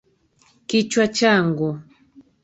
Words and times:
Kichwa 0.67 1.05
changu. 1.17 1.69